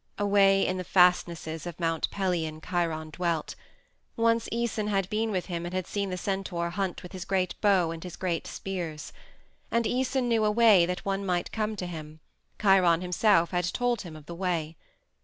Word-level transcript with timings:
Away 0.17 0.65
in 0.65 0.77
the 0.77 0.83
fastnesses 0.83 1.67
of 1.67 1.79
Mount 1.79 2.09
Pelion 2.09 2.59
Chiron 2.59 3.11
dwelt; 3.11 3.53
once 4.15 4.49
Æson 4.51 4.87
had 4.87 5.07
been 5.11 5.29
with 5.29 5.45
him 5.45 5.63
and 5.63 5.75
had 5.75 5.85
seen 5.85 6.09
the 6.09 6.17
centaur 6.17 6.71
hunt 6.71 7.03
with 7.03 7.11
his 7.11 7.23
great 7.23 7.53
bow 7.61 7.91
and 7.91 8.03
his 8.03 8.15
great 8.15 8.47
spears. 8.47 9.13
And 9.69 9.85
Æson 9.85 10.23
knew 10.23 10.43
a 10.43 10.49
way 10.49 10.87
that 10.87 11.05
one 11.05 11.23
might 11.23 11.51
come 11.51 11.75
to 11.75 11.85
him; 11.85 12.19
Chiron 12.59 13.01
himself 13.01 13.51
had 13.51 13.65
told 13.71 14.01
him 14.01 14.15
of 14.15 14.25
the 14.25 14.33
way. 14.33 14.75